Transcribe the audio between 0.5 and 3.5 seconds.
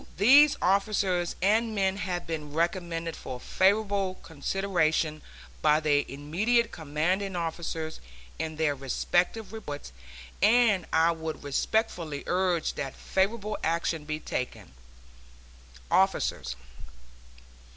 officers and men have been recommended for